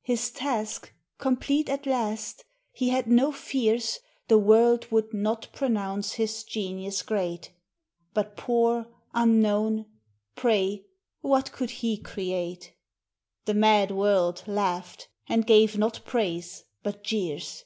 [0.00, 6.42] His task complete at last, he had no fears The world would not pronounce his
[6.42, 7.52] genius great,
[8.14, 9.84] But poor, unknown—
[10.36, 10.86] pray,
[11.20, 12.72] what could he create?
[13.44, 17.64] The mad world laughed, and gave not praise, but jeers.